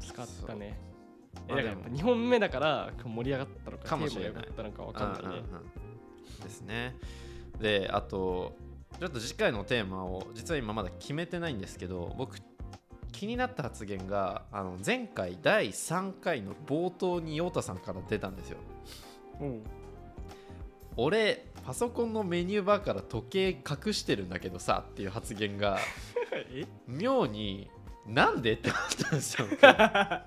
[0.00, 0.78] 使ったね。
[1.46, 4.46] えだからやっぱ2本目だから盛り上がったのかかもしれない。
[4.46, 5.28] ったのか分かんないね。
[5.28, 5.40] うんうんう
[6.40, 6.42] ん。
[6.42, 6.96] ですね。
[7.60, 8.56] であと
[8.98, 12.38] ちょっと次回のテーマを実は今まだ決めてないんですけど僕
[13.18, 18.58] 気になった発言があの前回第3回の冒頭に陽太さんから出たんですよ。
[19.40, 19.64] うん。
[20.96, 25.80] 俺パソコンのメニューバーから時計隠してるんだけどさっていう発言が
[26.32, 26.64] え？
[26.86, 27.68] 妙に
[28.06, 28.52] なんで？
[28.52, 29.48] って思ったんですよ。
[29.60, 30.24] はい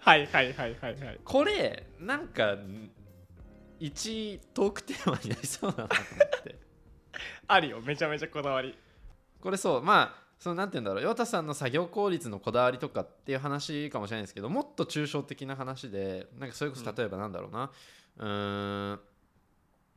[0.00, 1.20] はいはいはいはい。
[1.22, 2.56] これなんか
[3.78, 6.04] 一トークテーマになりそうだなと思
[6.38, 6.56] って。
[7.48, 8.74] あるよめちゃめちゃこだわり。
[9.42, 11.02] これそうまあそのなんて言うんだろう。
[11.02, 17.70] 陽太さんの作業効率のこだわりとかっていう話かもしれないですけどもっと抽象的な話でなんかそれこそ例えばなんだろうな、
[18.18, 19.00] うーん。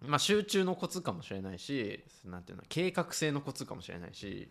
[0.07, 4.49] まあ集中のコツかもしれないしなんていうの計画性のコツかもしれないし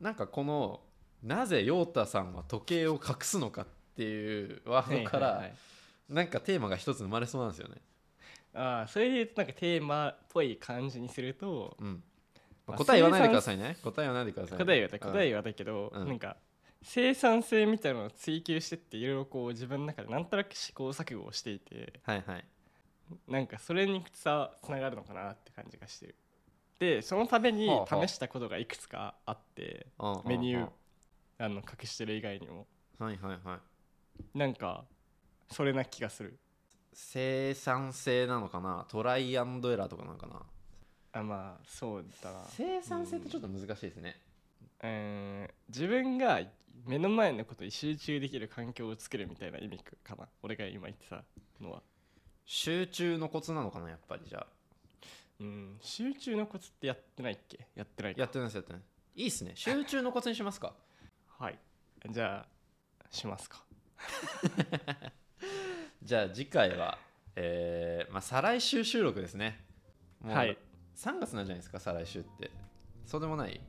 [0.00, 0.80] なんかこの
[1.22, 3.66] なぜ陽太さんは時計を隠すのかっ
[3.96, 5.54] ていうワードから、はいはいはい。
[6.08, 7.76] なんかテーマが一つ生まれそうなんですよね。
[8.54, 12.02] ああそれでなんかテーマっぽい感じにするとうん
[12.76, 13.76] 答え言わないでくださいね。
[13.82, 16.08] 答え言わないでくださいね、答え言わない答えうん言わないけど、うん。
[16.08, 16.36] なんか
[16.82, 22.44] 生産性みたいなのを追求してっていろいろこう自分の中でなんとなく試行錯誤をしていてはいはい。
[23.28, 26.06] なんかそれにさつながるのかなって感じがして。
[26.06, 26.14] る
[26.78, 28.08] でそのためにはあはあ。
[28.08, 30.68] 試したことがいくつかあってうんうんうんメニュー
[31.38, 32.66] あの隠してる以外にも。
[32.98, 33.60] はいはいは
[34.34, 34.38] い。
[34.38, 34.84] なんか
[35.50, 36.38] それな気がする。
[36.94, 38.84] 生産性なのかな？
[38.88, 40.42] トライアンドエラーとかなのかな？
[41.12, 44.16] あまあそうだな生産性ってちょっと難しいですね。
[44.82, 46.40] うん自分が
[46.86, 51.22] 目の前のことに集中できる環境を作るみたいな意味かな俺が今言ってた
[51.60, 51.82] のは
[52.44, 54.46] 集中のコツなのかなやっぱりじゃあ。
[55.40, 57.66] うん集中のコツってやってないっけ？
[57.74, 58.82] やってないかやってないですやってない。
[59.16, 59.52] いいっすね。
[59.54, 60.72] 集中のコツにしますか。
[61.38, 61.58] はい
[62.10, 62.46] じゃ
[63.00, 63.62] あしますか
[66.02, 66.98] じゃあ次回は、
[67.36, 69.64] えーまあ、再来週収録ですね。
[70.20, 70.56] もうはい
[70.96, 72.50] 3月なんじゃないですか再来週って。
[73.06, 73.60] そうでもない？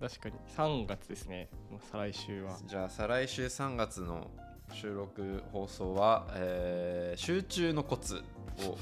[0.00, 0.34] 確かに。
[0.56, 1.48] 3月ですね。
[1.70, 2.56] もう再来週は。
[2.66, 4.30] じゃあ再来週3月の
[4.72, 8.76] 収録放送は、えー集中のコツを、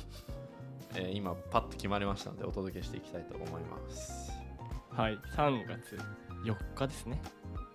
[0.97, 4.33] えー今パッと決まりましたのでお届けしていきたいと思います。
[4.91, 5.19] はい。
[5.37, 5.99] 3月
[6.45, 7.21] 4日ですね。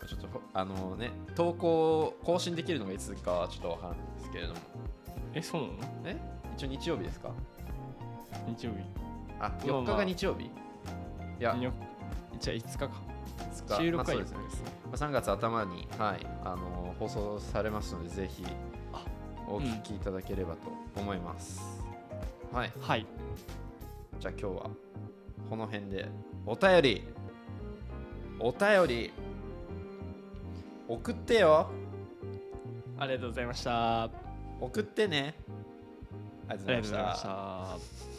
[0.08, 4.60] ちょっとほあのね投稿更新できるのがいつかはちょっとわからないんですけれども。
[5.34, 5.74] えそうなの？
[6.06, 6.18] え？
[6.58, 7.32] 一応日曜日ですか？
[8.48, 8.78] 日曜日
[9.40, 10.50] あまあ4日が日曜日、い
[11.40, 11.56] や。
[11.56, 11.72] よ
[12.40, 12.92] じゃあ5日か。
[13.38, 13.84] 5日。
[13.84, 14.72] 収録は4まあそうですね。
[14.86, 18.46] まあ3月頭に、はい、あの放送されますのでぜひ
[18.94, 19.04] あ。
[19.48, 21.84] お聞きいただければと思います、
[22.52, 22.72] はい。
[22.80, 23.06] はい。
[24.20, 24.70] じゃあ今日は
[25.50, 26.08] この辺で
[26.46, 27.04] お便り。
[28.40, 29.14] お便り。
[30.88, 31.70] 送ってよ。
[32.98, 34.04] ありがとうございました。
[34.04, 34.10] あ
[34.60, 35.36] 送ってね。
[36.48, 38.19] ありがとうございました